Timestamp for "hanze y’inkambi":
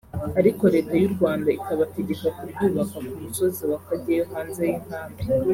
4.31-5.21